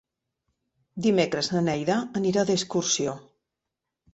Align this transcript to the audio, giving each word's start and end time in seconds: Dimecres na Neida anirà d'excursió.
Dimecres 1.07 1.49
na 1.55 1.63
Neida 1.67 1.99
anirà 2.23 2.47
d'excursió. 2.49 3.15